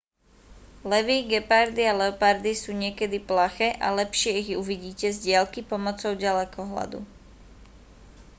[0.89, 6.99] levy gepardy a leopardy sú niekedy plaché a lepšie ich uvidíte z diaľky pomocou ďalekohľadu